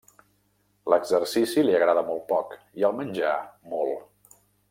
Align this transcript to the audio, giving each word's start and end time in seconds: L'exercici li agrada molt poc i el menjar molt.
L'exercici 0.93 1.65
li 1.67 1.75
agrada 1.81 2.03
molt 2.09 2.25
poc 2.33 2.57
i 2.83 2.87
el 2.91 2.97
menjar 3.01 3.37
molt. 3.75 4.41